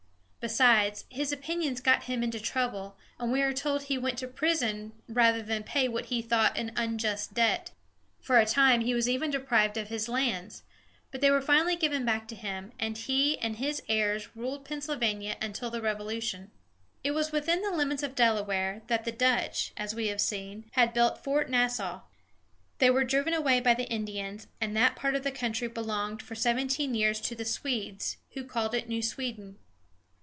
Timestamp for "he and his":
12.97-13.83